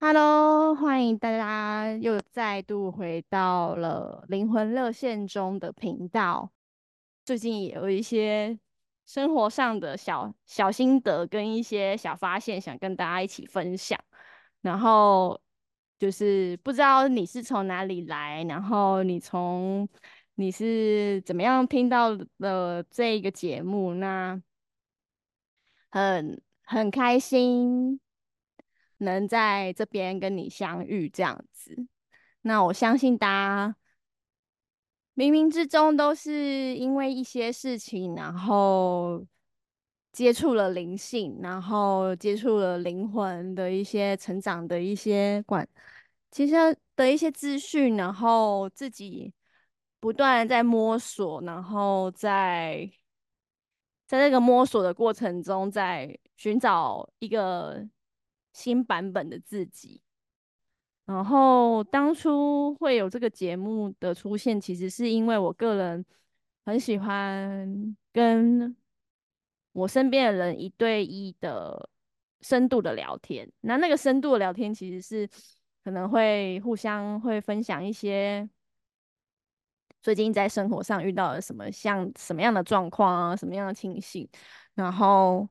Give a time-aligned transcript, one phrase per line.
[0.00, 6.50] Hello，欢迎大家又再度回到了灵魂热线中的频道。
[7.26, 8.58] 最近也有一些
[9.04, 13.98] 生活上的小小心得跟一些小发现，想跟大家一起分享。
[14.62, 15.38] 然后
[15.98, 19.88] 就是不知道你是从哪里来，然后你从
[20.36, 23.94] 你是怎么样听到的这一个节目？
[23.94, 24.40] 那
[25.90, 28.00] 很很开心
[28.98, 31.88] 能在这边跟你相遇，这样子。
[32.42, 33.76] 那我相信大家
[35.16, 39.26] 冥冥之中都是因为一些事情，然后
[40.18, 45.66] 接触了灵性，然后接触了灵魂的一些成长的一些管，
[46.32, 46.56] 其实
[46.96, 49.32] 的一些资讯，然后自己
[50.00, 52.90] 不断在摸索，然后在
[54.08, 57.88] 在这个摸索的过程中，在寻找一个
[58.52, 60.02] 新版本的自己。
[61.04, 66.04] 然后当初会有这个节目的出现，其实是因为我个人
[66.64, 68.74] 很喜欢跟
[69.78, 71.88] 我身边的人一对一的
[72.40, 73.50] 深度的聊天。
[73.60, 75.28] 那那个深度的聊天，其实是
[75.84, 78.48] 可能会互相会分享一些
[80.02, 84.28] 最近在生活上遇到了什么像什么样的状况啊，什么样的情形。
[84.74, 85.48] 然后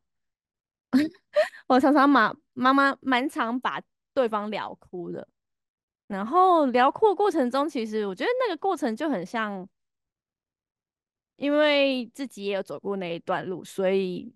[1.67, 3.81] 我常常妈妈妈蛮常把
[4.13, 5.27] 对方聊哭的。
[6.07, 9.67] 然后聊哭的过程中，其实我觉得那个过程就很像，
[11.37, 14.33] 因为自己也有走过那一段路，所以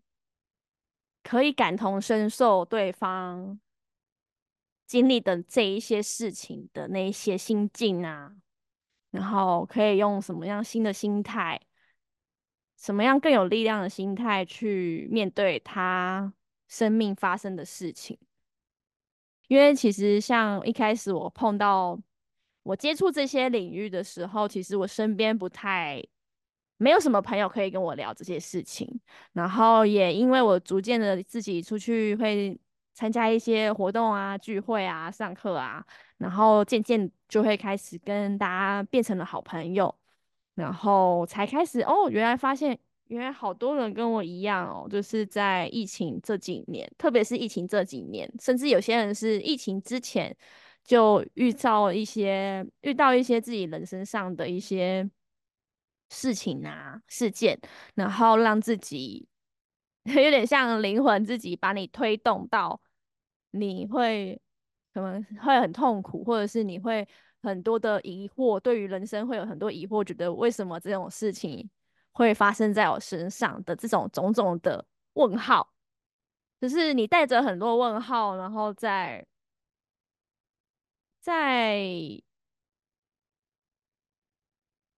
[1.23, 3.59] 可以感同身受对方
[4.87, 8.35] 经历的这一些事情的那一些心境啊，
[9.09, 11.59] 然后可以用什么样新的心态，
[12.77, 16.33] 什么样更有力量的心态去面对他
[16.67, 18.17] 生命发生的事情。
[19.47, 21.99] 因为其实像一开始我碰到
[22.63, 26.01] 我接触这些领域的时候，其实我身边不太
[26.81, 28.99] 没有什么朋友可以跟我聊这些事情。
[29.33, 32.59] 然后也因为我逐渐的自己出去会
[32.93, 35.85] 参加一些活动啊、聚会啊、上课啊，
[36.17, 39.93] 然后渐渐就会开始跟大家变成了好朋友，
[40.55, 42.77] 然后才开始哦，原来发现。
[43.07, 50.33] 原来好多人跟我一样哦，就是在疫情这几年，特别是疫情这几年，甚至有些人是疫情之前
[50.85, 55.05] 就遇到一些遇到一些自己人生上的一些
[56.11, 57.59] 事情啊事件，
[57.95, 59.27] 然后让自己
[60.05, 62.79] 有点像灵魂自己把你推动到
[63.49, 64.39] 你会
[64.93, 67.07] 可能会很痛苦，或者是你会
[67.41, 71.67] 很多的疑惑，对于人生会有很多疑惑，觉得为什么这种事情。
[72.13, 75.71] 会发生在我身上的这种种种的问号，
[76.59, 79.25] 就是你带着很多问号，然后在
[81.21, 81.81] 在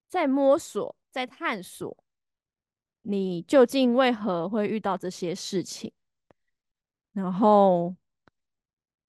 [0.09, 1.95] 在摸索，在探索，
[3.03, 5.93] 你究竟为何会遇到这些事情？
[7.13, 7.95] 然后，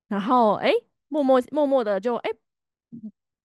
[0.06, 0.70] 然后，哎，
[1.08, 2.30] 默默默默的就哎。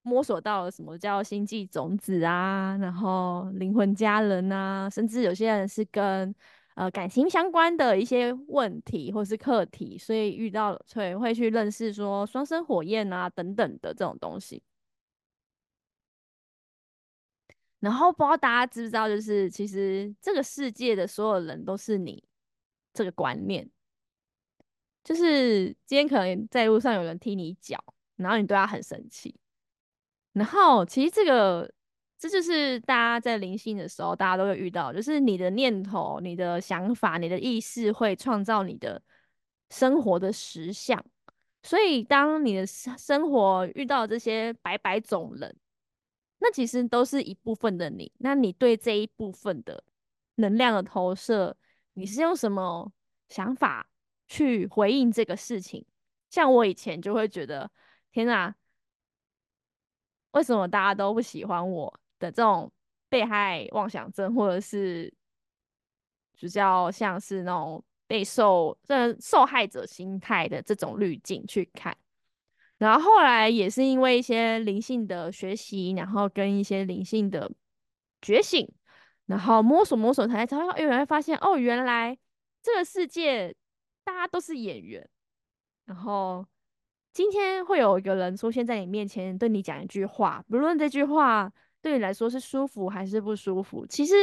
[0.01, 6.33] 摸索到了什么叫星际种子啊，然后灵魂家人啊，甚至有些人是跟
[6.75, 14.63] 呃感情相关的一些问题或是课题，所以遇到所以会去认识说双生火焰啊等等的这种东西。
[17.79, 22.23] 然后不知道大家知不知道，就是其实这个世界的所有人都是你
[22.93, 23.69] 这个观念，
[25.03, 27.81] 就是今天可能在路上有人踢你脚，
[28.17, 29.35] 然后你对他很生气。
[30.33, 31.69] 然后，其实这个，
[32.17, 39.01] 这就是大家在灵性的时候，大家都会遇到，就是你的念头、你的想法、你的意识会创造你的
[39.69, 41.03] 生活的实相。
[41.63, 45.55] 所以，当你的生活遇到这些百百种人，
[46.39, 48.11] 那其实都是一部分的你。
[48.17, 49.83] 那你对这一部分的
[50.35, 51.55] 能量的投射，
[51.93, 52.91] 你是用什么
[53.27, 53.89] 想法
[54.27, 55.85] 去回应这个事情？
[56.29, 57.69] 像我以前就会觉得，
[58.11, 58.55] 天哪！
[60.31, 62.71] 为什么大家都不喜欢我的这种
[63.09, 65.11] 被害妄想症，或者是
[66.37, 71.97] 比较像是那种被受这受害者心态的这种滤镜去看？
[72.79, 77.51] 然后后来也是因为一些灵性的学习，然后跟一些灵性的
[78.19, 78.67] 觉醒，
[79.27, 82.17] 然后摸索摸索才才会原来发现哦，原来
[82.63, 83.55] 这个世界
[84.03, 85.07] 大家都是演员，
[85.85, 86.43] 然后。
[87.11, 93.85] 今天会有一个人出现在你面前，对你讲一句话，不论这句话对你来说是舒服还是不舒服？
[93.87, 94.13] 其实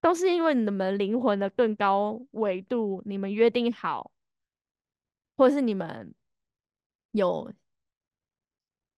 [0.00, 4.10] 都是因为你们灵魂的更高维度，你们约定好，
[5.36, 6.12] 或者是你们
[7.12, 7.50] 有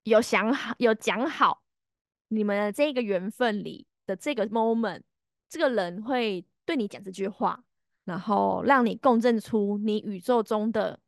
[0.05, 1.63] 有想好、有讲好，
[2.29, 5.03] 你们的这个缘分里的这个 moment，
[5.49, 7.65] 这个人会对你讲这句话，
[8.05, 11.01] 然后让你共振出你宇宙中的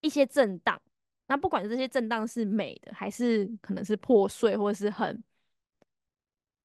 [0.00, 0.80] 一些震荡。
[1.26, 5.22] 那不管这些震荡是美的，还是可能是破碎，或者是很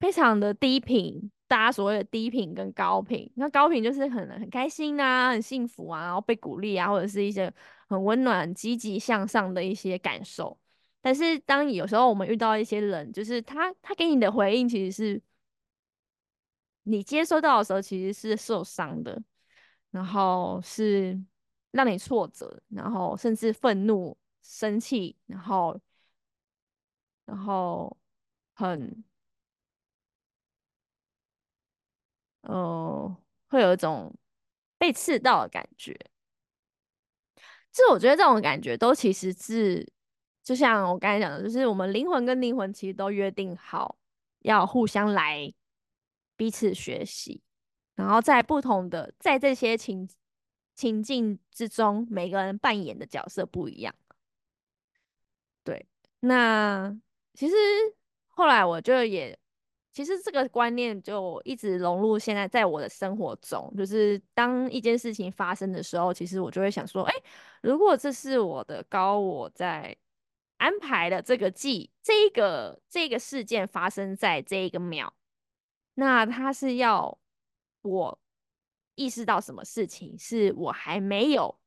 [0.00, 7.52] 非常的低频，大家所谓的低频跟高频，那高频就是很很开心啊，很幸福啊，然后被鼓励啊，或者是一些
[7.88, 10.58] 很温暖、积极向上的一些感受。
[11.00, 15.22] 但是当有时候我们遇到一些人，就是他他给你的回应，其实是
[16.84, 19.22] 你接收到的时候，其实是受伤的，
[19.90, 21.20] 然后是
[21.70, 24.16] 让你挫折，然后甚至愤怒。
[24.48, 25.76] 生气，然后，
[27.24, 27.96] 然后
[28.54, 29.02] 很，
[32.42, 33.16] 呃，
[33.48, 34.14] 会有一种
[34.78, 35.98] 被刺到的感觉。
[37.76, 39.86] 这我觉得这种感觉都其实是，
[40.42, 43.98] 就像我刚才讲的，就是我们灵魂跟灵魂其实都约定好
[44.40, 45.52] 要互相来
[46.36, 47.42] 彼此学习，
[47.94, 50.08] 然后在不同的在这些情
[50.74, 53.94] 情境之中，每个人扮演的角色不一样。
[55.62, 55.86] 对，
[56.20, 56.98] 那
[57.34, 57.54] 其实
[58.28, 59.38] 后来我就也，
[59.96, 63.72] 其实这个观念就一直融入现在在我的生活中。
[63.74, 67.14] 就是当一件事情发生的时候，其实我就会想说，哎，
[67.62, 69.96] 如果这是我的高我在
[70.58, 75.10] 安排的这个季，这个这个事件发生在这一个秒，
[75.94, 77.18] 那他是要
[77.80, 78.18] 我
[78.96, 81.58] 意识到什么事情是我还没有。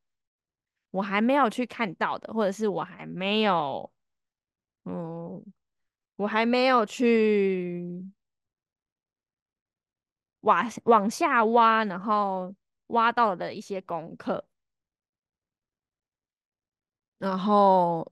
[0.91, 3.91] 我还没有去看到的，或者是我还没有，
[4.85, 5.43] 嗯，
[6.15, 8.03] 我还没有去
[10.41, 12.53] 挖往下挖，然后
[12.87, 14.45] 挖到的一些功课，
[17.17, 18.11] 然后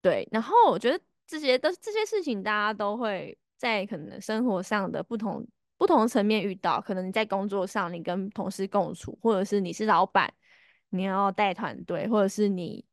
[0.00, 5.46] 对，然后我觉得这些都这些事情，大家都会在可能生活上的不同
[5.76, 10.32] 不同层面遇到，可能你在工作上，你跟同事共处，或者是你是老板。
[10.90, 12.84] 你要带团队，或者是你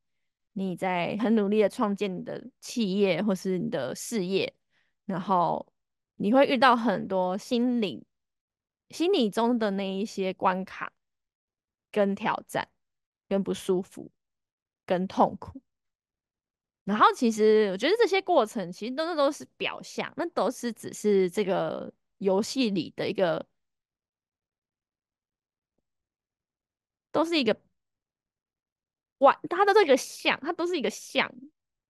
[0.53, 4.51] 你在很努力的创建你的企业，或是你的事业，
[5.05, 5.71] 然后
[6.15, 8.03] 你会遇到很多心理
[8.91, 10.91] 心理中的那一些关卡、
[11.91, 12.67] 跟挑战、
[13.27, 14.11] 跟不舒服、
[14.85, 15.61] 跟痛苦。
[16.83, 23.45] 然后其实我觉得这些过程其实都是都是表象，那都是只是这个游戏里的一个，
[27.11, 27.55] 都是一个。
[29.19, 31.31] 玩，它的这个像，它都是一个像，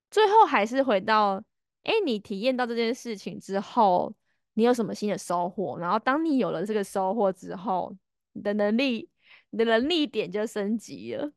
[0.10, 1.42] 最后还是回到，
[1.84, 4.14] 哎，你体验到这件事情之后，
[4.54, 5.78] 你有什么新的收获？
[5.78, 7.96] 然后当你有了这个收获之后，
[8.34, 9.10] 你的能力，
[9.50, 11.32] 你的能力点就升级了，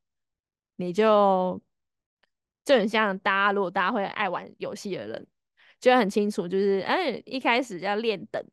[0.76, 1.60] 你就
[2.64, 5.26] 就很像大家，如果大家会爱玩游戏的人，
[5.80, 8.44] 就很清楚，就是哎，一开始要练等，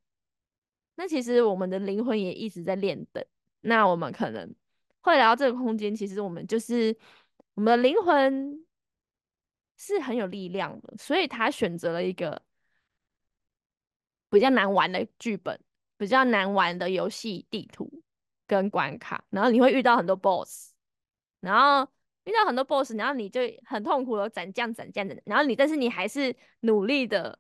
[0.96, 3.24] 那其实我们的灵魂也一直在练等，
[3.62, 4.54] 那我们可能
[5.02, 6.96] 会来到这个空间，其实我们就是。
[7.54, 8.66] 我们的灵魂
[9.76, 12.42] 是很有力量的，所以他选择了一个
[14.32, 15.60] 比较难玩的剧本，
[15.96, 18.02] 比较难玩的游戏地图
[18.48, 20.74] 跟关卡，然后你会遇到很多 boss，
[21.42, 21.88] 然后
[22.24, 27.38] 遇到很多 boss，然后你就很痛苦的斩将斩将的，然后你但是你还是努力的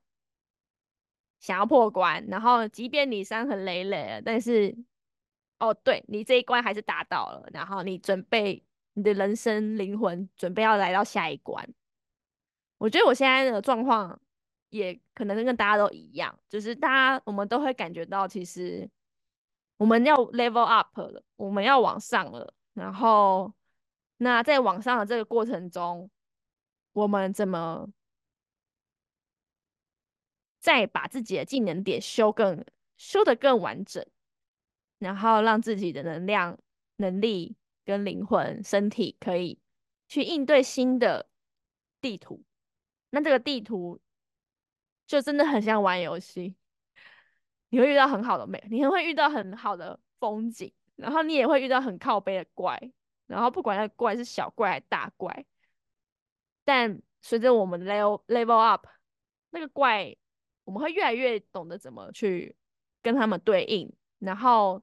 [1.39, 4.77] 想要破关，然后即便你伤痕累累了，但是
[5.57, 8.63] 哦，对你这一关还是达到了，然后你准备。
[8.93, 11.65] 你的人生灵魂准备要来到下一关，
[12.77, 14.19] 我觉得我现在的状况
[14.71, 18.89] 也可能是跟大家都一样，就是大家我们都会感觉到，其实
[19.77, 22.51] 我们要 level up 了，我们要往上了。
[22.73, 23.53] 然后，
[24.17, 26.09] 那在往上的这个过程中，
[26.93, 27.87] 我们怎么
[30.59, 32.65] 再把自己的技能点修更
[32.97, 34.03] 修得更完整，
[34.97, 36.57] 然后让自己的能量
[36.95, 37.55] 能力。
[37.83, 39.59] 跟灵魂、身体可以
[40.07, 41.27] 去应对新的
[41.99, 42.43] 地图，
[43.09, 43.99] 那这个地图
[45.11, 46.55] 就真的很像玩游戏。
[47.67, 52.79] 你会遇到很好的美，你会遇到很好的风景，然后你也会遇到很靠背的怪，
[53.27, 55.45] 然后不管那怪是小怪还是大怪，
[56.63, 58.87] 但随着我们 level level up，
[59.49, 60.15] 那个怪
[60.63, 62.55] 我们会越来越懂得怎么去
[63.01, 64.81] 跟他们对应，然后。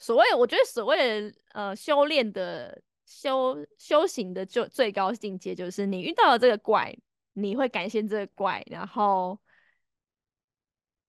[0.00, 6.94] 所谓，我觉得所谓呃修炼的修修行的就最高境界，就是你遇到了这个怪，
[7.32, 9.40] 你会感谢这个怪，然后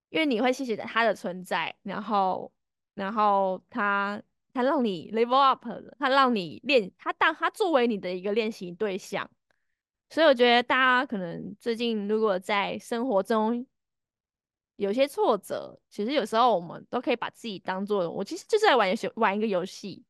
[0.07, 2.49] 因为你会谢谢它的存在，然后
[2.93, 4.21] 然后它
[4.53, 9.29] 它让你 level up 了，它让你练，它当它作为你的一个练习对象。
[10.09, 13.67] 所以我觉得大家可能最近如果在生活中
[14.77, 20.05] 有些挫折，其实有时候我们都可以把自己当做我其实就是在玩游戏，玩一个游戏。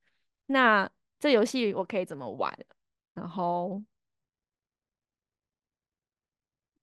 [0.46, 0.88] 那
[1.20, 2.58] 这游戏我可以怎么玩？
[3.14, 3.84] 然后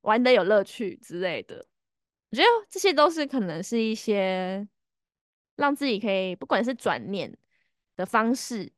[0.02, 1.66] 玩的有乐趣之类的。
[2.30, 4.68] 我觉得这些都是可能是一些
[5.54, 7.36] 让自己可以不管是转念
[7.96, 8.70] 的方式。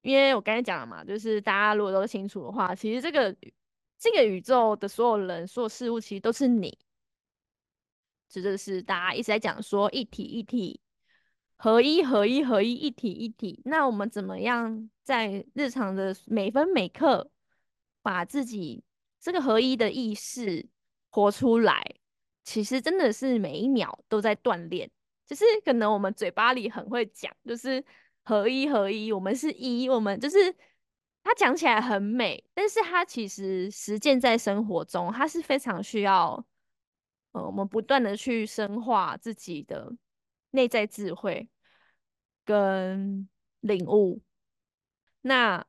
[0.00, 3.36] 因为我刚才讲了嘛，就是大家如果都清楚的话，其实这个
[3.98, 6.76] 这个宇宙的所有人、所有事物，其实都是你。
[8.28, 10.80] 指的是大家一直在讲说一体一体
[11.62, 13.62] 合一合一合一一体一体。
[13.64, 17.30] 那我们怎么样在日常的每分每刻，
[18.02, 18.82] 把自己
[19.20, 20.66] 这个合一的意识
[21.10, 21.80] 活出来？
[22.42, 24.90] 其实真的是每一秒都在锻炼。
[25.24, 27.84] 就是可能我们嘴巴里很会讲，就是。
[28.24, 30.36] 合一合一，我们是一，我们就是
[31.24, 36.46] 它讲起来很美，但是它其实实践在生活中，它是非常需要，
[37.32, 39.92] 呃，我们不断的去深化自己的
[40.52, 41.48] 内在智慧
[42.44, 43.28] 跟
[43.60, 44.22] 领悟。
[45.20, 45.66] 那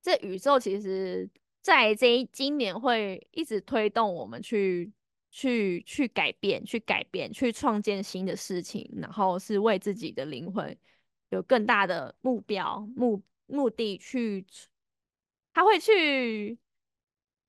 [0.00, 1.28] 这宇宙其实，
[1.60, 4.90] 在这今年会一直推动我们去
[5.30, 10.76] 去去改变，去改变，去创建新的事情，然后是为自己的灵魂。
[11.28, 14.44] 有更大的目标、目目的去，
[15.52, 16.58] 他会去，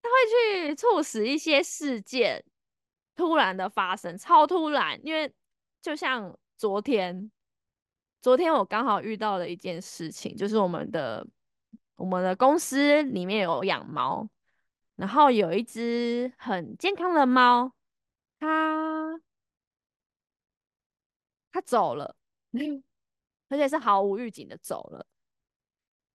[0.03, 2.45] 他会去促使一些事件
[3.15, 4.99] 突然的发生，超突然。
[5.03, 5.33] 因为
[5.81, 7.31] 就像昨天，
[8.21, 11.25] 昨天我刚好遇到了一件事情，就是我们的
[11.95, 14.29] 我们的公司里面有养猫，
[14.95, 17.73] 然后有一只很健康的猫，
[18.39, 19.19] 它
[21.51, 22.15] 它走了。
[23.49, 25.03] 而且是毫无预警的走了。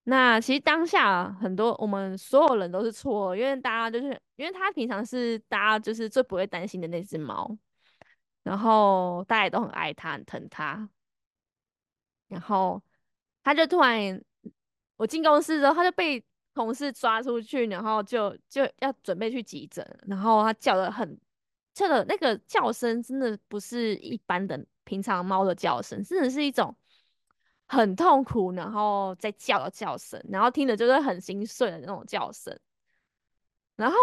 [0.03, 7.57] 那其实当下很多我们所有人都是错，因为大家就是因为他平常是大家就是最不会担心的那只猫，
[8.47, 10.89] 然后大家都很爱它，很疼它。
[12.29, 12.81] 然后
[13.43, 14.23] 他就突然，
[14.95, 16.23] 我进公司之后，他就被
[16.53, 19.85] 同事抓出去，然后就就要准备去急诊。
[20.07, 21.19] 然后他叫的很，
[21.73, 26.73] 叫的那个叫声真的不是一般的平常猫的叫声，真的是一种。
[27.69, 32.57] 很痛苦，然后在叫的叫声，然后听着就是很心碎的那种叫声。
[33.75, 33.97] 然后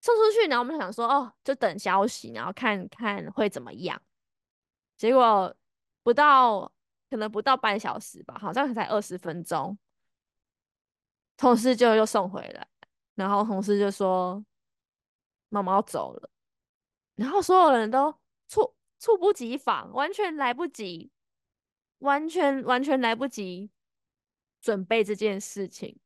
[0.00, 4.00] 送出去，然后我们想说，哦，就等消息，然后看看会怎么样。
[4.96, 5.54] 结果
[6.02, 6.72] 不到，
[7.10, 9.78] 可能不到半小时吧，好像才二十分钟，
[11.36, 12.66] 同事就又送回来，
[13.14, 14.44] 然后同事就说，
[15.48, 16.30] 猫猫走了，
[17.14, 18.12] 然后所有人都
[18.46, 21.10] 猝猝不及防，完全来不及。
[22.00, 23.72] 完全完全来不及
[24.60, 25.98] 准备这件事情，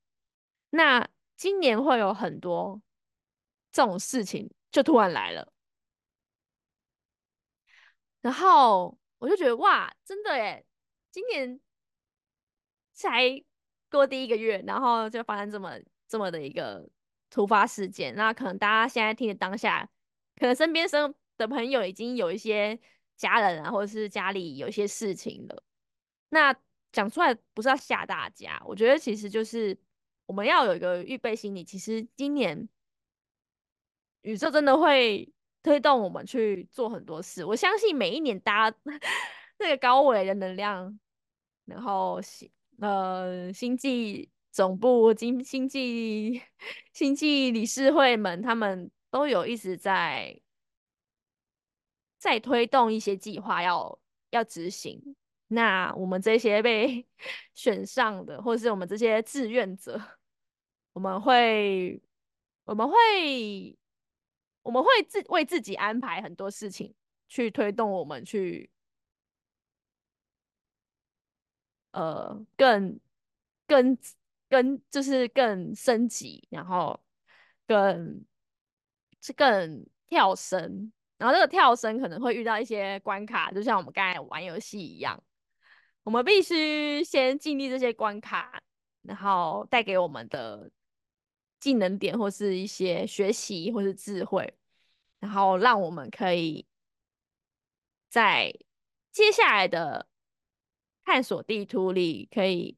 [0.70, 1.06] 那
[1.36, 2.80] 今年会有很多
[3.72, 5.52] 这种事情就突然来了，
[8.20, 10.64] 然后我就觉得哇，真的耶，
[11.10, 11.58] 今年
[12.92, 13.42] 才
[13.90, 16.88] 过第一个月，然后就发生这么这么的一个
[17.30, 19.88] 突发事件，那可能大家现在听的当下，
[20.36, 22.78] 可能身边生的朋友已经有一些
[23.16, 25.62] 家人啊，或者是家里有一些事情了。
[26.28, 26.54] 那
[26.92, 29.78] 讲出来不是要吓大家，我觉得其实就是
[30.26, 31.64] 我们要有一个预备心理。
[31.64, 32.68] 其实今年
[34.22, 37.44] 宇宙真的会推动我们去做很多事。
[37.44, 38.76] 我相信每一年大家
[39.58, 40.98] 那个高维的能量，
[41.66, 42.50] 然后星
[42.80, 46.42] 呃星际总部、星星际
[46.92, 50.40] 星际理事会们，他们都有一直在
[52.18, 53.98] 在推动一些计划要
[54.30, 55.16] 要执行。
[55.48, 57.06] 那我们这些被
[57.54, 60.00] 选上的，或者是我们这些志愿者，
[60.92, 62.02] 我们会，
[62.64, 63.78] 我们会，
[64.62, 66.94] 我们会自为自己安排很多事情，
[67.28, 68.70] 去推动我们去，
[71.90, 72.98] 呃，更、
[73.66, 73.98] 更、
[74.48, 76.98] 更，就是更升级，然后
[77.66, 78.24] 更
[79.20, 85.22] 是更跳升，然后这个跳升可能会遇到一些关卡，就像我们刚才玩游戏一样。
[86.04, 88.60] 我们必须先经历这些关卡，
[89.02, 90.70] 然后带给我们的
[91.62, 94.52] 技能点，或是一些学习，或是智慧，
[95.20, 96.66] 然后让我们可以
[98.08, 98.52] 在
[99.12, 100.08] 接下来的
[101.04, 102.76] 探索地图里，可以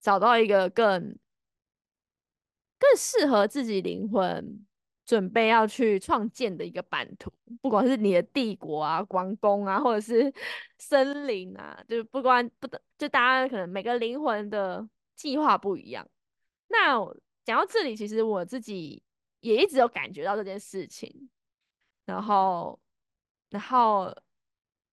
[0.00, 1.18] 找到一个更
[2.78, 4.66] 更适合自己灵魂
[5.04, 7.30] 准备要去创建的一个版图，
[7.60, 10.32] 不管是你的帝国啊、王宫啊，或者是
[10.78, 16.08] 森林啊，就不管不等，就大家可能每个灵魂的计划不一样。
[16.68, 16.98] 那
[17.44, 19.02] 讲到这里，其实我自己
[19.40, 21.28] 也一直有感觉到这件事情，
[22.04, 22.80] 然后，
[23.50, 24.14] 然后，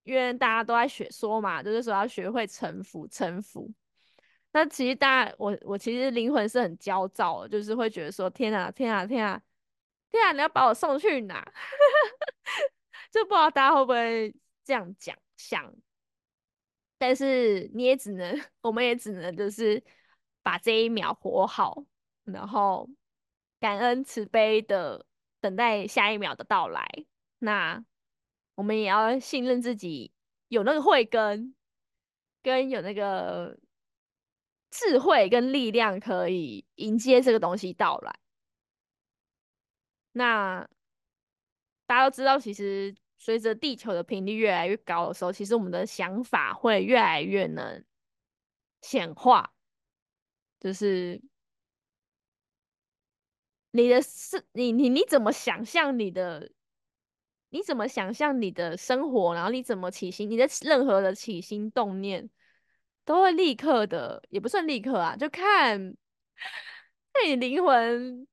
[0.04, 3.72] 因为大家都在学说嘛，就是说要学会臣服，臣服。
[4.52, 9.40] 那其实大家，我我其实灵魂是很焦躁的，就是会觉得说，天啊，天啊，天啊，
[10.10, 11.46] 天啊，你要把我送去哪？
[13.12, 15.72] 就不知道大家会不会这样讲想，
[16.98, 19.84] 但是你也只能， 我们也只能就是
[20.42, 21.84] 把这一秒活好，
[22.32, 22.90] 然后
[23.60, 25.06] 感恩慈悲的
[25.42, 26.88] 等待下一秒的到来。
[27.40, 27.84] 那
[28.56, 30.12] 我们也要信任自己，
[30.48, 31.56] 有那个慧根，
[32.44, 33.58] 跟有那个。
[34.72, 38.20] 智慧跟力量可以迎接这个东西到来。
[40.12, 40.70] 那
[41.88, 47.84] 大家都知道，其实随着地球的频率越来越高的时候，其实我们的想法会越来越能
[48.82, 49.52] 显化。
[50.60, 51.20] 就是
[53.72, 56.52] 你的是，你你你怎么想象你的？
[57.50, 59.34] 你怎么想象你的生活？
[59.34, 60.30] 然后你怎么起心？
[60.30, 62.30] 你的任何的起心动念。
[63.06, 65.80] 都会立刻的，也不算立刻啊，就看
[67.12, 68.28] 看你灵魂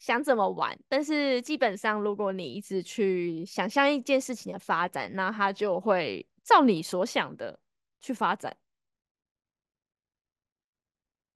[0.00, 0.76] 想怎么玩。
[0.88, 7.60] 但是基本上，如果你一直去想象一件事情的发展，那它就会照你所想的
[8.00, 8.56] 去发展。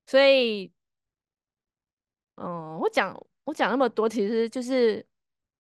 [0.06, 0.72] 所以，
[2.36, 3.14] 嗯，我讲
[3.44, 5.04] 我讲那么多，其实就是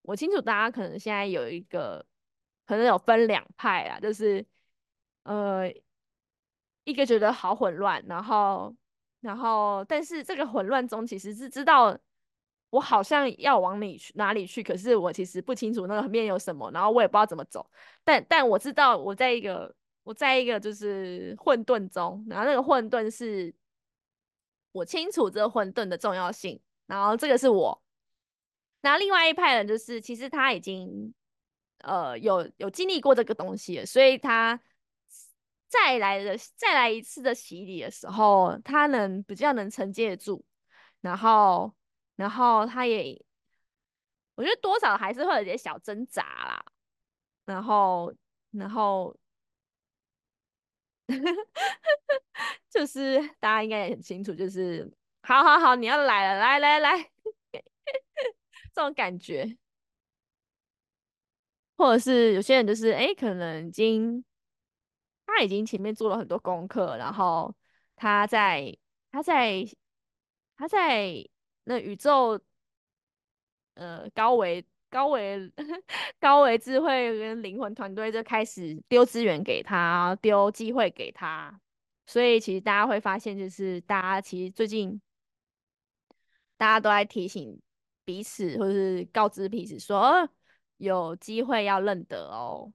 [0.02, 2.04] 我清楚大家可能现在有一个，
[2.64, 4.46] 可能有分两派啊，就是
[5.24, 5.70] 呃。
[6.88, 8.72] 一个觉得好混乱，然后，
[9.18, 11.98] 然后，但是这个混乱中其实是知道
[12.70, 17.68] 我好像要往里去哪里去，可是我其实不清楚那个面有什么，然后我也不知道怎么走。
[18.04, 23.52] 但但我知道我在一个我在一个就是混沌中，然后那个混沌是
[24.70, 27.82] 我清楚这个混沌的重要性，然后这个是我。
[28.80, 31.12] 那另外一派人就是其实他已经
[31.78, 34.60] 呃有有经历过这个东西，所以他。
[35.68, 40.42] 再来的再来一次的洗礼的时候，他能比较能承接得住，
[41.00, 41.74] 然后
[42.14, 43.20] 然后他也，
[44.36, 46.64] 我觉得多少还是会有点小挣扎啦，
[47.46, 48.14] 然后
[48.52, 49.14] 然后
[52.70, 54.90] 就是大家应该也很清楚，就是
[55.26, 57.10] 好好好，你要来了，来来来，
[58.72, 59.56] 这种感觉，
[61.76, 64.24] 或者是有些人就是哎，可能已经。
[65.28, 67.52] 他已经前面做了很多功课，然后
[67.96, 68.74] 他在
[69.10, 69.66] 他在
[70.56, 71.12] 他在
[71.64, 72.40] 那宇宙
[73.74, 75.52] 呃高维高维
[76.20, 81.60] 高维智慧跟灵魂团队就开始丢资源给他，丢机会给他，
[82.06, 84.98] 所以其实大家会发现，就是大家其实最近
[86.56, 87.60] 大家都在提醒
[88.04, 90.28] 彼此，或是告知彼此说，
[90.78, 92.72] 有机会要认得哦。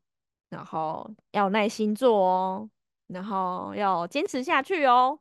[0.49, 2.69] 然后要耐心做哦，
[3.07, 5.17] 然后要坚持下去哦。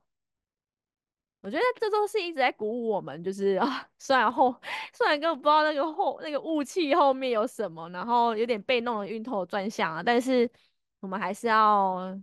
[1.42, 4.52] 我觉得这都是一直在鼓舞我们，就是啊， 虽然后
[4.92, 10.50] 虽然根本不知道那个后那个雾气后面有什么，然后有点被弄得晕头转向啊，但是
[10.98, 12.20] 我们还是要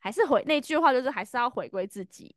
[0.00, 2.34] 还是回那句话，就是还是要回归自己，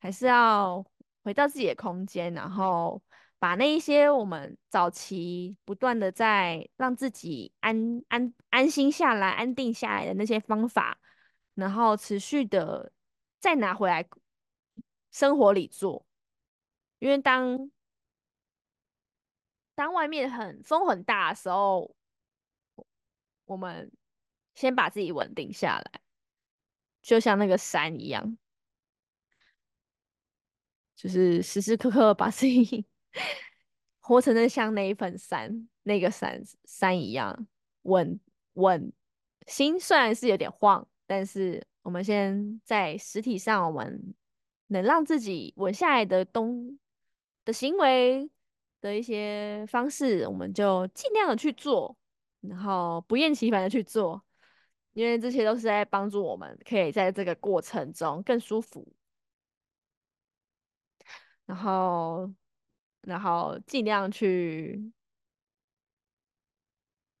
[0.00, 0.84] 还是要
[1.22, 3.02] 回到自己的空间，然后。
[3.42, 11.00] 把那一些我们早期不断的在让自己安安安心下来、安定下来的那些方法，
[11.54, 12.92] 然后持续的
[13.40, 14.08] 再拿回来
[15.10, 16.06] 生活里做，
[17.00, 17.72] 因为当
[19.74, 21.96] 当外面很风很大的时候，
[23.46, 23.90] 我们
[24.54, 26.00] 先把自己稳定下来，
[27.02, 28.38] 就像那个山一样，
[31.02, 32.86] 就是时时刻刻把自己。
[34.04, 37.46] 活成的像那一份山，那个山山一样。
[37.82, 38.18] 稳
[38.54, 38.92] 稳，
[39.46, 44.14] 心虽然是有点晃，但是我们先在实体上，我们
[44.66, 46.78] 能让自己稳下来的东
[47.44, 48.28] 的行为
[48.80, 51.96] 的一些方式，我们就尽量的去做，
[52.40, 54.20] 然后不厌其烦的去做，
[54.94, 58.92] 因为这些都是在帮助我们，可以在这个过程中更舒服，
[61.46, 62.32] 然后。
[63.04, 64.92] 然后尽量去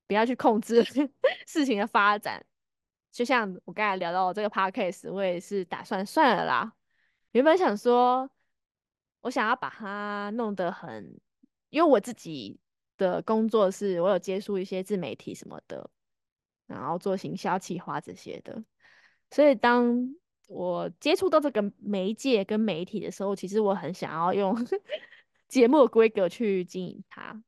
[0.06, 0.80] 不要去控制
[1.44, 2.46] 事情的发展，
[3.10, 6.72] 就像我刚才聊到这个 podcast，我也是打算算了啦。
[7.32, 8.30] 原本想说
[9.22, 11.20] 我想要把它弄得很，
[11.70, 12.60] 因为我自己
[12.96, 15.90] 的工作是我有接触一些自媒体什么的，
[16.68, 18.62] 然后做行销企划这些的，
[19.32, 20.14] 所以当
[20.52, 24.54] 我接触到这个媒介跟媒体的时候，其实我很想要用
[25.48, 27.42] 节目的规格去经营它，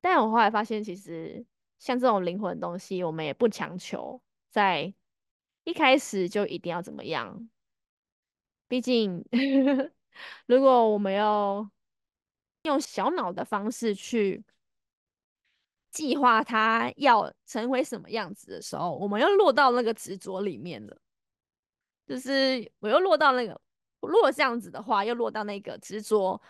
[0.00, 1.44] 但我后来发现，其实
[1.78, 4.94] 像这种灵魂东西，我们也不强求在
[5.64, 7.48] 一开始就一定要怎么样，
[8.68, 9.24] 毕竟
[10.46, 11.70] 如果我们要
[12.62, 14.42] 用小脑的方式去
[15.90, 20.96] 计划它要成为什么样子的时候，我们又落到那个执着里面了。
[22.06, 23.60] 就是我又落到那个，
[24.00, 26.40] 如果这样子的话，又落到那个执着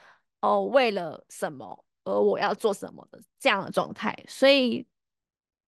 [0.40, 4.86] 哦，为了什么而我要做什么的这样的状态，所以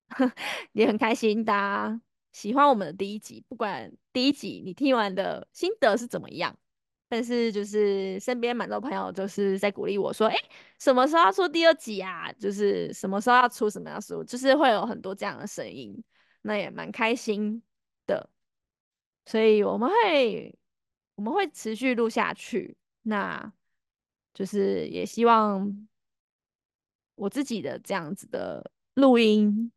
[0.72, 2.00] 也很开心，大家
[2.32, 6.56] 喜欢我们的第一集，不管第一集你听完的心得是怎么样，
[7.08, 10.36] 但是就是身边蛮多朋友就是在鼓励我说，哎，
[10.78, 12.30] 什么时候要出第二集啊？
[12.34, 14.22] 就是什么时候要出什么样的书？
[14.22, 16.04] 就是会有很多这样的声音，
[16.42, 17.62] 那也蛮开心
[18.06, 18.28] 的。
[19.28, 20.58] 所以我们会
[21.16, 23.52] 我们会持续录下去，那
[24.32, 25.86] 就是也希望
[27.14, 29.70] 我自己的这样子的录音，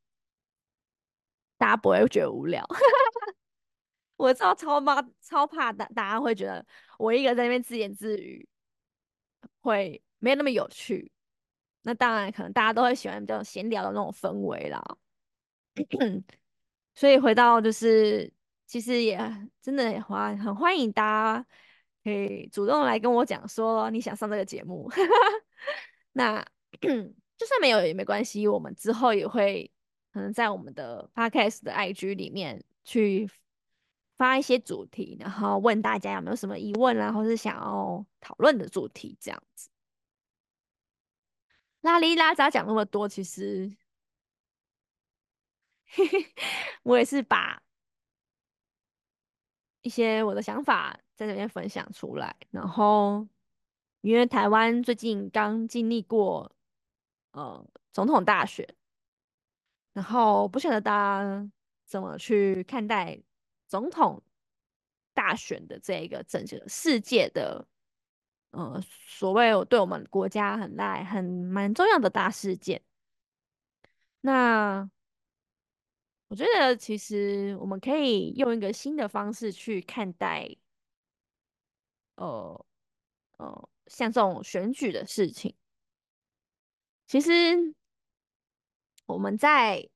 [1.58, 2.66] 大家不会觉得无聊。
[4.16, 6.66] 我知道超怕超怕大大家会觉得
[6.98, 8.48] 我一个在那边自言自语，
[9.60, 11.12] 会没有那么有趣。
[11.82, 14.82] 那当然，可能大家都会喜欢比较闲聊的那种氛围啦。
[16.96, 18.32] 所以回到就是。
[18.72, 19.20] 其实也
[19.62, 21.46] 真的欢很欢迎大家
[22.06, 24.90] 可以主动来跟我讲说你想上这个节目，
[26.14, 26.42] 那
[26.80, 29.70] 就算没有也没关系，我们之后也会
[30.14, 33.30] 可能在我们的 podcast 的 IG 里面去
[34.18, 39.70] 发一些主题，然后问大家有没有什么疑问啊，或是想要讨论的主题这样子。
[41.82, 43.76] 拉里拉杂讲那么多，其实
[46.84, 47.62] 我也是把。
[49.82, 53.28] 一些我的想法在这边分享出来，然后
[54.02, 56.52] 因为台湾最近刚经历过
[57.32, 58.68] 呃总统大选，
[59.94, 61.52] 然后不晓得大家
[61.86, 63.20] 怎么去看待
[63.68, 64.22] 总统
[65.14, 67.68] 大选的这个整个世界的
[68.52, 72.82] 呃所谓对我们国家很大很蛮重要的大事件，
[74.22, 74.90] 那。
[76.32, 80.56] 我觉得其实我们可以用一个新的方式去看待，
[82.16, 82.66] 呃
[83.38, 85.54] 呃，像这种选举的事情。
[87.06, 87.76] 其实
[89.08, 89.90] 我们在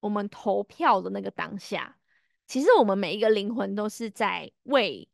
[0.00, 2.00] 我们投票的那个当下，
[2.48, 5.08] 其实我们每一个灵魂都是在为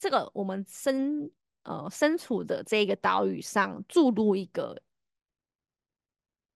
[0.00, 1.30] 这个我们身
[1.62, 4.82] 呃身处的这个岛屿上注入一个。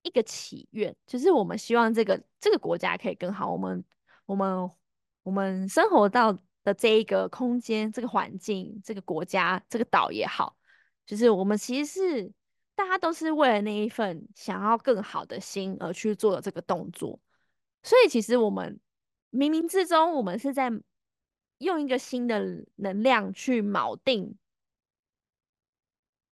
[0.09, 3.53] 一个祈愿，就是我们希望这个这个国家可以更好。
[3.53, 3.85] 我们
[4.27, 4.71] 我们
[5.23, 6.33] 我们生活到
[6.64, 10.57] 的这一个空间、这个环境、这个国家、这个岛也好，
[11.07, 12.33] 就是我们其实是
[12.75, 17.21] 大家都是为了那一份想要更好的心而去做的这个动作。
[17.83, 18.81] 所以，其实我们
[19.31, 20.71] 冥冥之中，我们是在
[21.59, 24.37] 用一个新的能量去锚定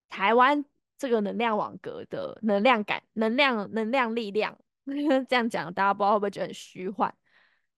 [0.09, 0.65] 台湾。
[0.97, 4.57] 这个能量网格的能量感、能量、能量力量，
[5.27, 7.13] 这样讲大家不知道会不会觉得很虚幻？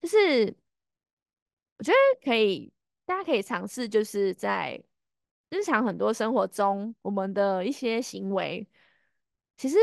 [0.02, 0.56] 就是
[1.78, 2.72] 我觉得可以，
[3.06, 4.84] 大家可以尝试，就是在
[5.50, 8.68] 日常很多生活中，我们的一些行为，
[9.58, 9.78] 其实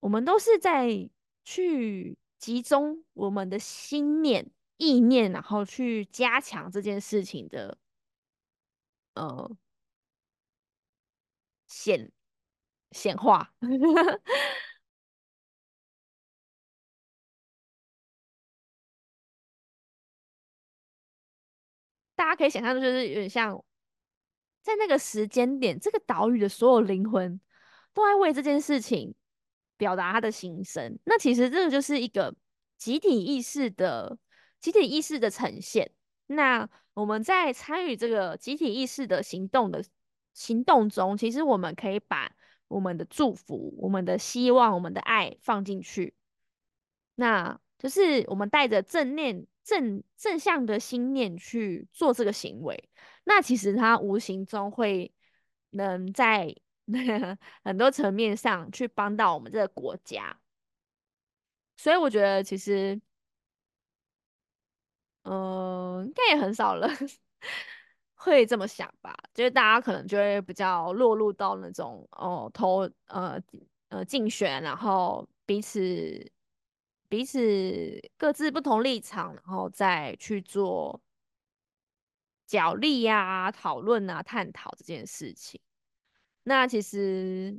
[0.00, 1.08] 我们都是在
[1.44, 7.78] 去集中我们的心念、意念，然后去加强这件事情的，
[9.14, 9.50] 呃，
[11.66, 12.10] 显。
[12.92, 13.52] 显化，
[22.16, 23.64] 大家可以想象，就是有点像
[24.62, 27.40] 在那个时间点，这个岛屿的所有灵魂
[27.94, 29.14] 都在为这件事情
[29.76, 30.98] 表达他的心声。
[31.04, 32.34] 那其实这个就是一个
[32.76, 34.18] 集体意识的
[34.58, 35.92] 集体意识的呈现。
[36.26, 39.84] 那我们在参与这个集体意识的行动的
[40.34, 42.32] 行动中，其实我们可以把。
[42.70, 46.14] 我们的祝福、我们的希望、我们的爱放进去，
[47.16, 52.88] 那就是我们带着正念、正正向的心念去做这个行为。
[53.24, 55.12] 那其实它无形中会
[55.70, 56.54] 能在
[57.64, 60.38] 很多层面上去帮到我们这个国家。
[61.76, 63.00] 所以我觉得，其实，
[65.24, 66.88] 嗯，应该也很少了，
[68.22, 73.42] 会这么想吧，就是大家可能就会比较落入到那种哦投呃
[73.88, 76.30] 呃竞选，然后彼此
[77.08, 77.40] 彼此
[78.18, 81.00] 各自不同立场，然后再去做
[82.46, 85.58] 角力呀、讨论啊、探讨这件事情。
[86.42, 87.58] 那其实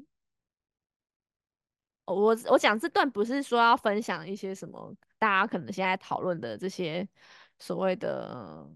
[2.06, 7.10] 我我讲这段不是说要分享一些什么大家可能现在讨论的这些
[7.58, 8.70] 所谓的。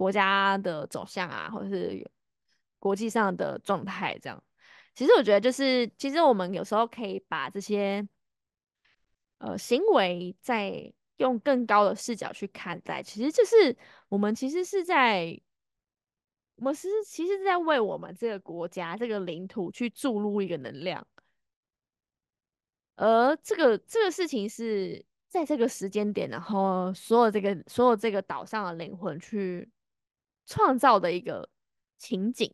[0.00, 2.10] 国家的走向啊，或者是
[2.78, 4.42] 国际上的状态，这样，
[4.94, 8.08] 其实我觉得就是，其实我们有时候可以把这些
[9.36, 13.76] 呃行为再用更高的视角去看待，其实就是
[14.08, 15.38] 我们其实是在，
[16.54, 21.06] 我们是其实是在为我们这个国家这个领土去注入一个能量，
[22.96, 29.70] 而这个这个事情是在这个时间点，然后所有这个所有这个岛上的灵魂去。
[30.50, 31.48] 创造的一个
[31.96, 32.52] 情景，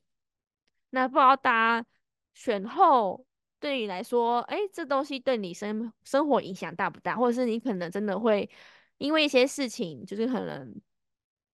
[0.91, 1.87] 那不知道大家
[2.35, 3.25] 选后
[3.59, 7.17] 对你来说，哎，这东西对你生生活影响大不大？
[7.17, 8.51] 或者是你可能真的会
[8.99, 10.79] 因为一些事情，就是可能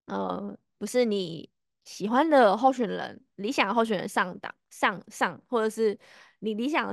[0.07, 1.49] 呃不是你
[1.85, 5.97] 喜欢的候选人、理想的候选人上党上上，或者是
[6.41, 6.93] 你理想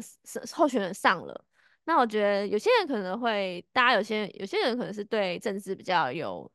[0.54, 1.44] 候选人上了，
[1.86, 6.52] 那我觉得有些人可能会，大家有些有些人可能是对政治比较有。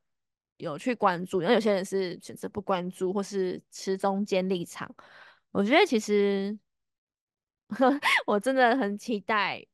[0.57, 4.93] 有去关注，然后有些人是选择不关注，或是持中间立场。
[5.51, 6.57] 我觉得其实
[8.27, 9.67] 我真的很期待，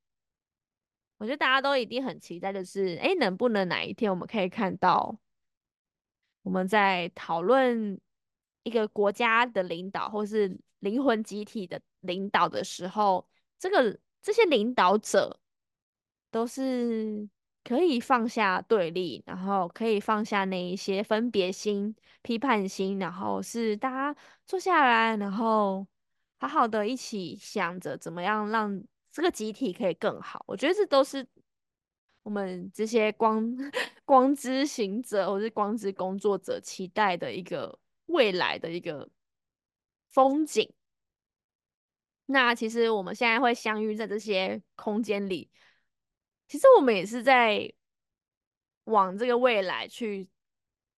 [1.18, 5.18] 我觉得大家都一定很期待，就是哎，能不能哪一天我们可以看到
[6.42, 8.00] 我们在讨论
[8.62, 15.38] 一个国家的领导，或是灵魂集体的领导的时候，这个这些领导者
[16.30, 17.28] 都是。
[17.62, 25.86] 可以放下对立，然后可以放下那一些分别心、批判心，然后是大家坐下来，然后
[26.38, 30.42] 好好的一起想着怎么样让这个集体可以更好。
[30.48, 31.26] 我觉得这都是
[32.22, 33.54] 我们这些光
[34.06, 39.08] 光之行者或是光之工作者期待的一个未来的一个
[40.08, 40.72] 风景。
[42.26, 45.50] 那其实我们现在会相遇在这些空间里。
[46.50, 47.72] 其实我们也是在
[48.82, 50.28] 往这个未来去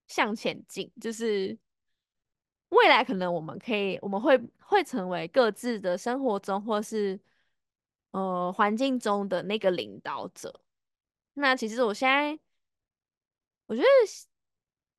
[0.07, 1.59] 向前进，就是
[2.71, 7.21] 未来可能我们可以，我们会会成为各自的生活中或是
[8.13, 10.65] 呃环境中的那个领导者。
[11.35, 12.41] 那其实我现在，
[13.67, 13.87] 我觉得，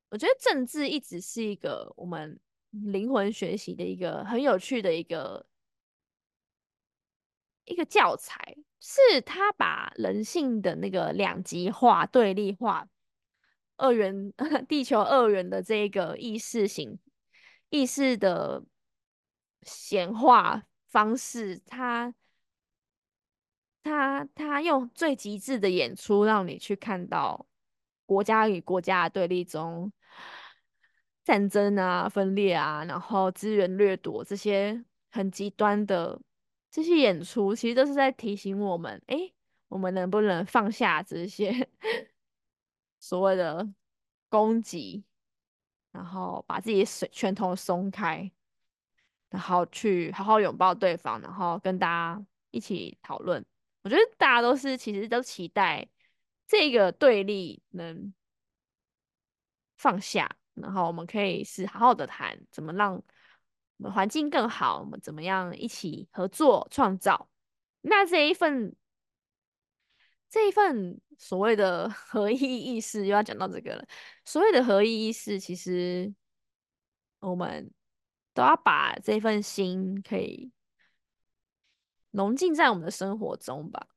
[0.10, 2.40] 我觉得政治一直是一个我们
[2.70, 5.48] 灵魂学习的一个很有趣的一个
[7.66, 8.56] 一个教材。
[8.86, 12.86] 是他把人性的那个两极化、对立化、
[13.78, 14.34] 二元
[14.68, 17.00] 地球二元的这个意识型
[17.70, 18.62] 意识的
[19.62, 22.14] 显化方式，他
[23.84, 27.48] 他他用最极致的演出，让你去看到
[28.06, 29.94] 国家与国家的对立中
[31.24, 36.20] 战争啊、分裂啊，然后资源掠夺这些很极端的。
[36.74, 39.32] 这些演出其实都是在提醒我们：哎，
[39.68, 41.70] 我们能不能放下这些
[43.00, 43.72] 所谓的
[44.28, 45.04] 攻击，
[45.92, 48.32] 然后把自己的水拳头松开，
[49.30, 53.46] 然后去好好拥抱对方，然后跟大家一起讨论。
[53.84, 55.88] 我觉得大家都是其实都期待
[56.48, 58.12] 这个对立能
[59.78, 63.00] 放下，然后我们可以是好好的谈，怎么让。
[63.92, 67.30] 环境更好，我们怎么样一起合作创造？
[67.82, 68.76] 那这一份
[70.30, 73.86] 这一份所谓的 合一意识，又要讲到这个了。
[74.26, 76.14] 所谓的合一意识，其实
[77.20, 77.72] 我们
[78.34, 80.52] 都要把这份心可以
[82.12, 83.88] 融进在我们的生活中吧。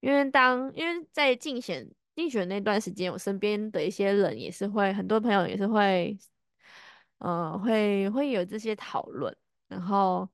[0.00, 6.18] 因为当因为在竞选竞选那段时间，我身边的一些人也是会，很多朋友也是会。
[7.24, 9.34] 呃，会会有这些讨论，
[9.66, 10.28] 然后，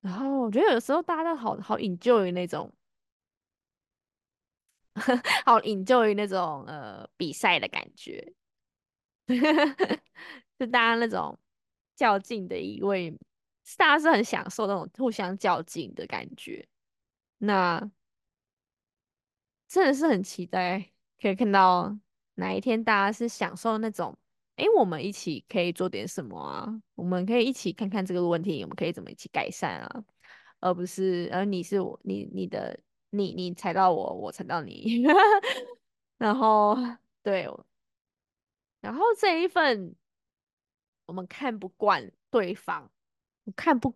[0.00, 2.72] 然后我觉得有时候大家都好好引咎于那种，
[5.44, 8.32] 好引咎于那种呃比赛的感觉，
[10.60, 11.36] 就大家那种
[11.96, 13.10] 较劲的一位，
[13.76, 16.68] 大家是很享受那种互相较劲的感觉，
[17.38, 17.90] 那
[19.66, 21.98] 真的是很期待可以看到
[22.34, 24.16] 哪一天大家是享受那种。
[24.56, 26.66] 哎，我们一起可以做点什么啊？
[26.94, 30.04] 我们可以一起看看这个问题，我们可以怎么一起改善啊？
[30.60, 32.78] 而不是，而你是我，你你的
[33.10, 35.02] 你你踩到我，我踩到你，
[36.16, 36.74] 然后
[37.22, 37.46] 对，
[38.80, 39.94] 然后这一份
[41.04, 42.90] 我们看不惯对方，
[43.54, 43.94] 看不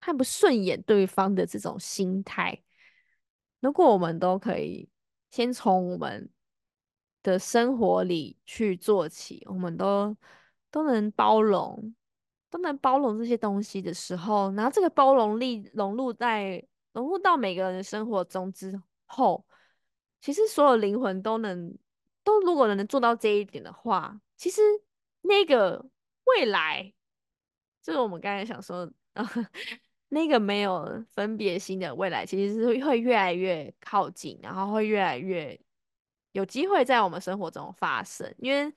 [0.00, 2.62] 看不顺眼对方的这种心态，
[3.60, 4.88] 如果我们都可以
[5.30, 6.30] 先从我们
[7.22, 10.16] 的生活里去做起，我们都
[10.70, 11.94] 都能包容，
[12.50, 19.44] 都能包容这些东西的时候，然后这个包容力融入在融入到每个人的生活中之后，
[20.20, 21.76] 其实所有灵魂都能
[22.24, 24.60] 都如果能做到这一点的话，其实
[25.22, 25.84] 那个
[26.24, 26.92] 未来，
[27.82, 28.92] 就是我们刚才想说的，
[30.10, 35.58] 那个没有分别心的未来，其实是会越来越靠近，然后会越来越
[36.32, 38.74] 有机会在我们生活中发生，因为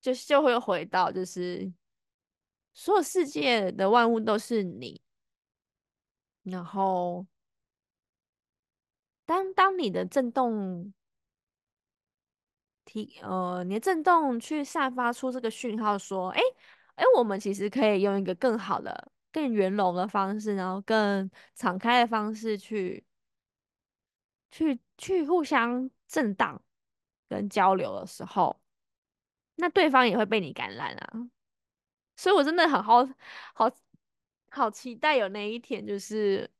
[0.00, 1.72] 就就会回到就是
[2.74, 5.00] 所有世界的万物都是你，
[6.42, 7.26] 然后
[9.24, 10.92] 当当你的震动
[12.84, 16.40] 提呃你的震动去散发出这个讯号，说，哎
[16.94, 19.12] 哎，我们其实可以用一个更好的。
[19.32, 23.04] 更圆融的方式，然后更敞开的方式去
[24.50, 26.62] 去去互相震荡
[27.28, 28.56] 跟交流的时候，
[29.56, 31.30] 那对方也会被你感染啊。
[32.16, 33.06] 所以我真的很好
[33.54, 33.70] 好
[34.50, 36.50] 好期待有那一天，就是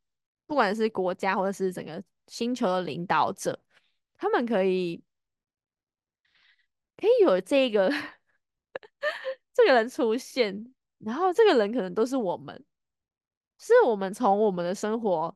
[0.46, 3.58] 不管是国家或者是整个星球的领导者，
[4.16, 5.02] 他们可以
[6.96, 7.90] 可以有这个
[9.54, 12.64] 这个人出现，然后这个人可能都是我们。
[13.58, 15.34] 是我们从我们的生活，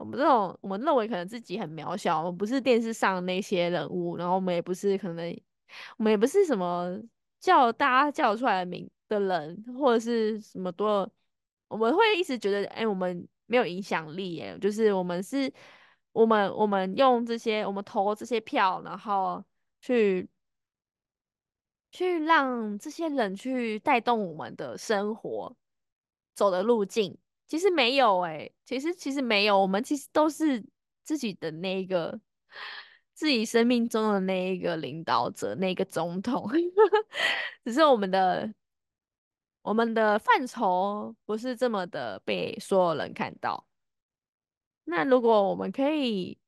[0.00, 5.40] 我们这种我们认为可能自己很渺小，我们不是电视上那些人物，然后我们也不是可能，
[5.98, 6.98] 我们也不是什么
[7.38, 11.10] 叫大家叫出来的名的人，或者是什么多，
[11.68, 15.52] 我们会一直觉得，哎，我们没有影响力，哎，就是我们是，
[16.12, 19.44] 我们我们用这些，我们投这些票，然后
[19.80, 20.26] 去
[21.90, 25.54] 去让这些人去带动我们的生活。
[26.32, 27.18] 走的路径
[27.50, 30.64] 其实没有哎，其实其实没有，我们其实都是
[31.02, 32.20] 自己的那一个
[33.12, 36.48] 自己生命中的那一个领导者，那个总统，
[37.64, 38.54] 只是我们的
[39.62, 43.66] 我们的范畴不是这么的被所有人看到。
[44.84, 46.38] 那如果我们可以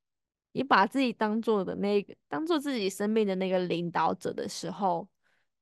[0.52, 5.08] 你把自己当做的那个当做自己生命的那个领导者的时候，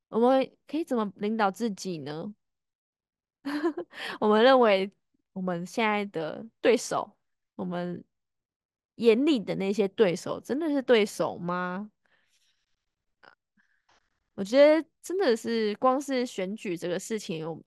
[0.08, 2.34] 我们可以怎么领导自己呢？
[4.20, 4.92] 我们认为
[5.32, 7.16] 我们现在的对手，
[7.54, 8.04] 我们
[8.96, 11.90] 眼里的那些对手，真的是对手吗？
[14.34, 17.62] 我觉得真的是光是选举这个事情，我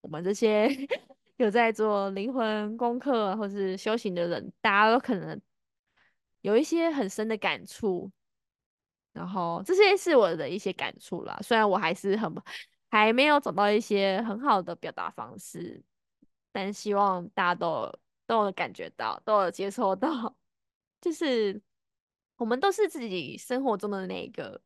[0.00, 0.68] 我们这些
[1.36, 5.40] 有在做灵魂功课或是修行的人，大家都可能
[6.42, 8.10] 有一些很深的感触。
[9.12, 12.32] 然后这些是我的一些感触啦，虽然我还是很。
[12.90, 15.82] 还没有找到一些很好的表达方式，
[16.60, 17.88] 但希望大家都
[18.26, 20.36] 都有感觉到，都有接受到，
[21.00, 21.62] 就是
[22.34, 24.60] 我们都是自己生活中的那个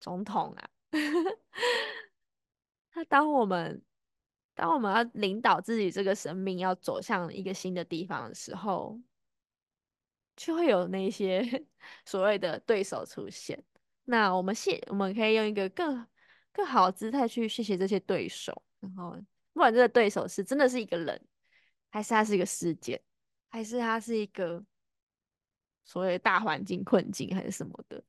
[0.00, 0.70] 总统啊。
[2.94, 3.80] 那当我们
[4.52, 9.00] 当我们要领导自己这个生命，要走向一个新的地方的时候，
[10.34, 11.64] 就会有那些
[12.04, 13.64] 所谓的对手出现。
[14.02, 16.04] 那我们谢我们可以用一个更。
[16.52, 19.16] 更好的姿态去谢谢这些对手，然后
[19.52, 21.20] 不管这个对手是真的是一个人，
[21.90, 23.00] 还是他是一个事件，
[23.48, 24.64] 还是他是一个
[25.84, 28.02] 所谓大环境困境，还是什么的，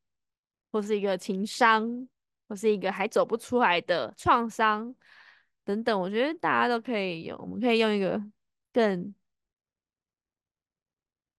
[0.72, 2.08] 或是一个情商，
[2.48, 4.96] 或是一个还走不出来的创伤
[5.64, 8.22] 等等，我觉得大家都可以用，我们可以用一个
[8.74, 9.14] 更。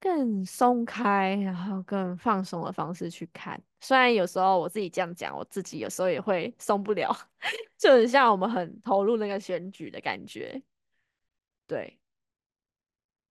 [0.03, 3.63] 更松开，然后更放松的方式去看。
[3.81, 7.17] 虽然有时候我自己这样讲，我自己有时候也会松不了，
[7.79, 10.61] 就很像我们很投入那个选举的感觉。
[11.69, 12.01] 对，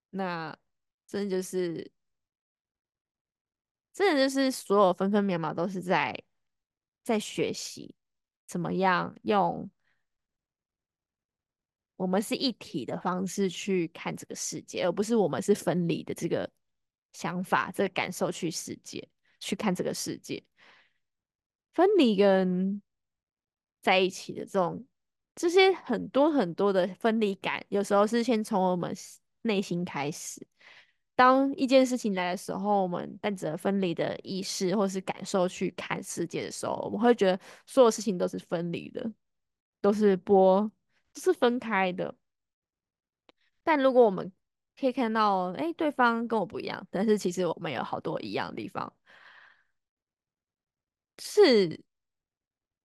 [0.08, 0.56] 那
[1.06, 1.92] 真的就是，
[3.92, 6.18] 真的就是所有分分秒秒都是在
[7.02, 7.94] 在学习
[8.46, 9.70] 怎么样用
[11.96, 16.50] 我们是一体的方式去看这个世界，而不是我们是分离的这个。
[17.12, 19.08] 想法，这个感受去世界，
[19.40, 20.42] 去看这个世界，
[21.72, 22.80] 分离跟
[23.80, 24.86] 在一起的这种，
[25.34, 28.94] 这些很多很多的分离感，有时候是先从我们
[29.42, 30.46] 内心开始。
[31.14, 39.12] 当一件事情来的时候，我们带着分离的意识或是感受去看世界的时候，我们会觉得所有事情都是分离的，
[39.82, 40.72] 都是波，
[41.16, 42.14] 是分开的。
[43.62, 44.32] 但如果我们
[44.82, 48.92] 可以看到，哎，对方跟我不一样，但是其实我们有好多一样的地方，
[51.20, 51.84] 是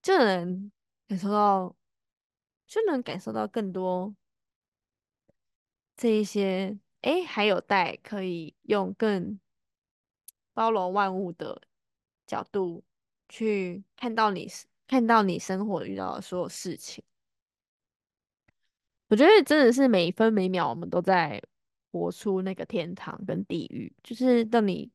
[0.03, 0.71] 就能
[1.07, 1.75] 感受到
[2.67, 4.15] 就能感受到更多
[5.95, 9.39] 这一些，哎，还有待可以用更
[10.53, 11.59] 包容万物的
[12.27, 12.83] 角度
[13.27, 14.47] 去看到你
[14.85, 17.03] 看到你生活遇到的所有事情。
[19.07, 21.41] 我觉得真的是每一分每秒我们都在
[21.91, 24.91] 活出那个天堂跟地狱，就是到你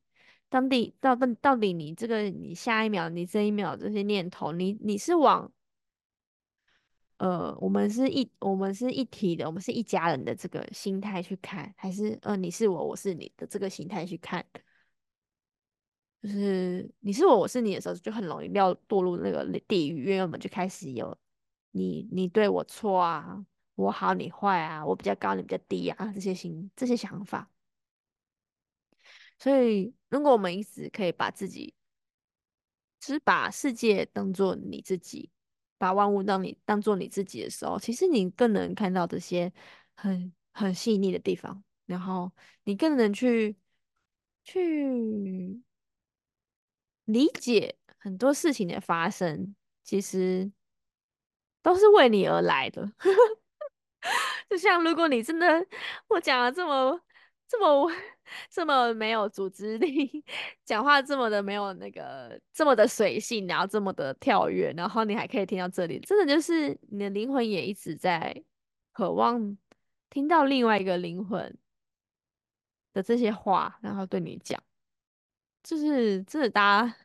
[0.49, 5.51] 当地到到到底你这个你下一秒你这一秒这些念头，你你是往
[7.17, 14.45] 呃我们是一我们是一体的，我们是一家人的这个心态去看，还是呃你是我我是你的这个心态去看？
[16.21, 21.17] 就是你是我我是你的时候，就很容易掉堕入那个地狱，因为我们就开始有
[21.71, 23.45] 你你对我错啊。
[23.75, 27.49] 我好你坏啊，我比较高你比较低啊，这些心这些想法。
[29.39, 31.73] 所以，如果我们一直可以把自己，
[32.99, 35.29] 只把世界当做你自己，
[35.77, 39.51] 把万物当你当做你自己的时候，其实你更能看到这些
[39.95, 42.31] 很很细腻的地方，然后
[42.63, 43.57] 你更能去
[44.43, 45.61] 去
[47.05, 49.53] 理解很多事情的发生，
[49.83, 50.49] 其实
[51.61, 52.93] 都是为你而来的。
[54.49, 55.65] 就像如果你真的
[56.09, 56.99] 我讲的这么
[57.47, 57.91] 这么
[58.49, 60.23] 这么没有组织力，
[60.65, 68.43] 讲话这么的没有那个这么的随性，然后这么的跳跃，然后你还可以听到这里，真的就是你的灵魂也一直在
[68.91, 69.57] 渴望
[70.09, 71.57] 听到另外一个灵魂
[72.93, 74.61] 的这些话，然后对你讲，
[75.63, 76.95] 就是真的大家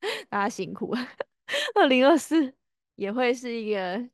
[0.28, 0.94] 大家辛苦，
[1.74, 2.54] 二零二四
[2.94, 4.08] 也会是一个。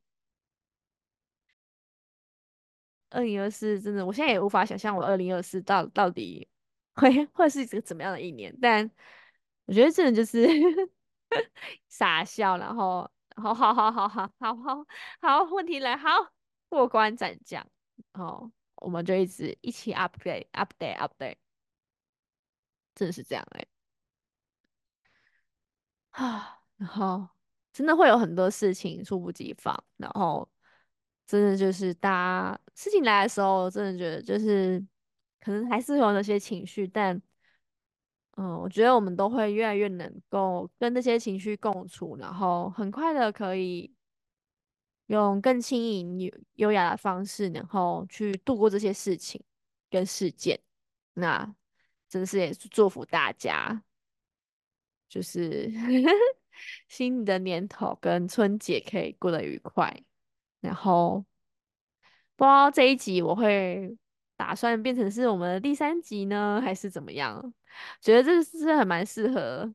[3.13, 6.49] 二零二四真的，我现在也无法想象我二零二四到到底
[6.97, 8.57] 会会是一个怎么样的一年。
[8.61, 8.91] 但
[9.67, 10.47] 我觉得真的就是
[11.89, 14.87] 傻笑，然后好好好好好好好
[15.21, 16.09] 好，问题来，好
[16.69, 17.67] 过关斩将，
[18.15, 21.37] 哦，我们就一直一起 update update update，
[22.95, 23.67] 真的是这样哎，
[26.11, 27.29] 啊，然后
[27.73, 30.49] 真的会有很多事情猝不及防，然后。
[31.25, 34.85] 真的就是大家事情来的时候，我真的觉得就是
[35.41, 37.20] 可能还是有那些情绪，但
[38.37, 43.95] 嗯，我觉得我们都会越来越能够跟那些情绪共处，然后很快的可以
[45.07, 49.43] 用更轻盈、优优雅的方式，然后去度过这些事情
[49.91, 50.59] 跟事件。
[51.14, 51.55] 那
[52.09, 53.83] 真的是也祝福大家，
[55.11, 55.70] 就是
[56.89, 60.03] 新的年头跟春节可以过得愉快。
[60.61, 61.23] 然后
[62.37, 63.97] 不知道这一集我会
[64.37, 67.53] 打算变成是我们的第三集呢，还是怎么样？
[68.01, 69.72] 觉得这是很蛮适合，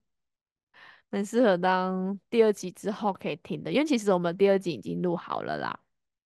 [1.10, 3.72] 蛮适合当第二集之后可以听的。
[3.72, 5.80] 因为其实我们第二集已经录好了啦。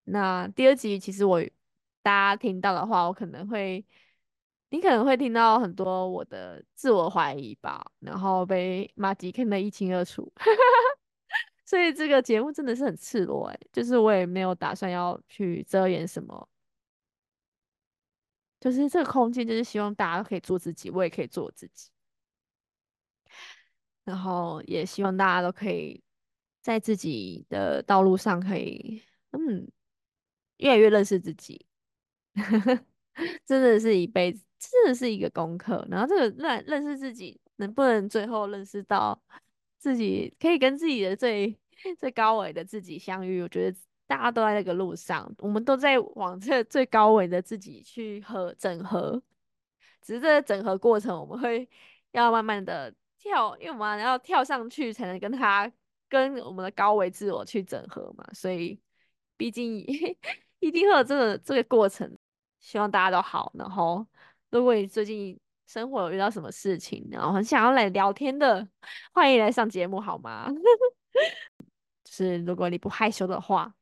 [0.05, 1.41] 那第二集其实我
[2.01, 3.85] 大家听到的话，我可能会，
[4.69, 10.31] 你可能会听到很多我的自我怀疑吧，然后被马吉看得一清二楚。
[11.71, 16.49] 所以这个节目真的是很赤裸哎，就是我也没有打算要去遮掩什么，
[18.59, 21.89] 就是这个空间就是希望大家都可以做自己，我也可以做我自己，
[24.03, 26.03] 然后也希望大家都可以
[26.59, 29.01] 在自己的道路上可以
[29.31, 29.71] 嗯
[30.57, 31.65] 越来越认识自己，
[33.45, 35.87] 真的是一辈子，真的是一个功课。
[35.89, 39.23] 然后这个认认识自己，能不能最后认识到
[39.77, 41.57] 自己可以跟自己的最
[41.99, 43.77] 最高维的自己相遇，我觉得
[44.07, 49.21] 大家都在那个路上，我们都在往这最高维的自己去合整合。
[50.01, 51.69] 只是这个整合过程，我们会
[52.11, 55.71] 要慢慢的跳，因为我们要跳上去才能跟他
[56.09, 58.25] 跟我们的高维自我去整合嘛。
[58.33, 58.79] 所以，
[59.37, 59.77] 毕竟
[60.59, 62.17] 一定会有这个这个过程。
[62.59, 63.51] 希望大家都好。
[63.55, 64.05] 然后，
[64.51, 68.67] 如果你最近生活有遇到什么事情，然后很想要来聊天的，
[69.13, 70.47] 欢迎来上节目好吗？
[72.13, 73.73] 是，如果你不害羞的话，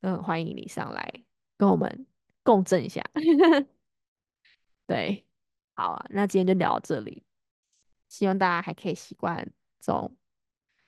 [0.00, 1.24] 都很欢迎你上来
[1.56, 2.04] 跟我们
[2.42, 3.00] 共振一下。
[4.88, 5.24] 对，
[5.74, 7.24] 好啊，那今天就聊到这里，
[8.08, 10.16] 希望大家还可以习惯这种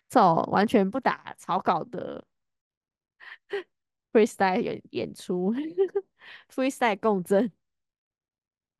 [0.08, 2.26] 这种完全不打草稿的
[4.12, 5.54] freestyle 演演出，
[6.50, 7.52] freestyle 共振。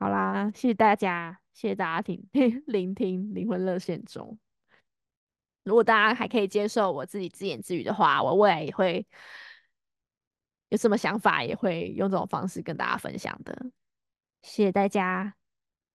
[0.00, 2.28] 好啦，谢谢大家，谢谢大家听
[2.66, 4.36] 聆听灵魂热线中。
[5.68, 9.06] 如果大家还可以接受我自己自言自语的话，我未来也会
[10.70, 13.66] 有什么想法，也会用这种方式跟大家分享的。
[14.40, 15.34] 谢谢大家，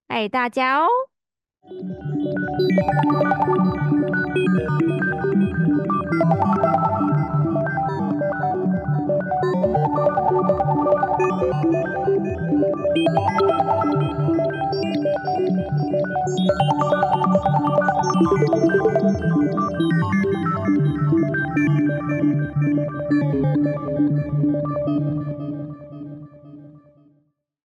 [0.05, 0.87] 爱大家哦。
[18.45, 18.92] Thank